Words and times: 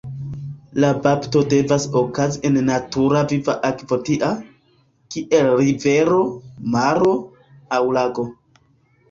La 0.83 0.87
bapto 1.01 1.41
devas 1.51 1.83
okazi 2.01 2.41
en 2.49 2.57
natura 2.69 3.21
viva 3.33 3.55
akvo 3.69 3.99
tia, 4.09 4.31
kiel 5.17 5.51
rivero, 5.61 6.19
maro, 6.79 7.15
aŭ 7.79 7.85
lago. 8.01 8.27